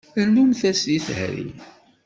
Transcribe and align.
Rrnumt-as 0.23 0.79
deg 0.87 1.01
tehri. 1.07 1.47